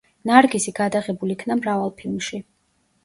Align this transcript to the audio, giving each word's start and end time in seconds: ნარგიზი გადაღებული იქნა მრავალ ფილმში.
ნარგიზი 0.27 0.71
გადაღებული 0.79 1.37
იქნა 1.39 1.59
მრავალ 1.63 1.93
ფილმში. 2.01 2.41